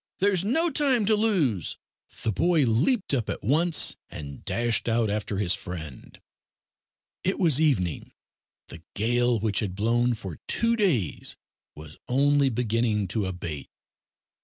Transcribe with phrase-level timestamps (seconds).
[0.17, 1.77] there's no time to lose."
[2.23, 6.19] The boy leaped up at once, and dashed out after his friend.
[7.23, 8.11] It was evening.
[8.69, 11.35] The gale, which had blown for two days
[11.75, 13.69] was only beginning to abate.